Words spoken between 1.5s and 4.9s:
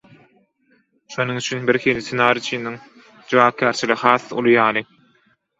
birhili ssenariçiniň jogapkärçiligi has uly ýaly.